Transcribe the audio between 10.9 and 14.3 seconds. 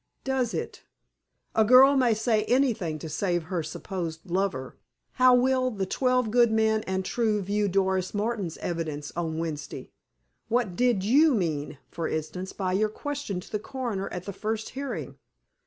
you mean, for instance, by your question to the coroner at